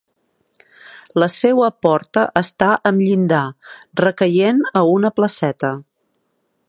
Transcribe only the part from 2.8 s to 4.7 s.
amb llindar, recaient